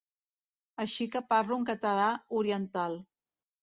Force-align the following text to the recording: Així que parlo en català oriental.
Així 0.85 1.07
que 1.17 1.23
parlo 1.35 1.61
en 1.61 1.69
català 1.71 2.11
oriental. 2.43 3.03